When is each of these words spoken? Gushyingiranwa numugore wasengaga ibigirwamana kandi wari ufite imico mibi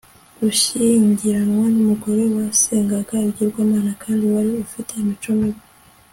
Gushyingiranwa 0.39 1.65
numugore 1.73 2.23
wasengaga 2.35 3.13
ibigirwamana 3.19 3.91
kandi 4.03 4.23
wari 4.33 4.49
ufite 4.65 4.91
imico 5.01 5.31
mibi 5.39 5.61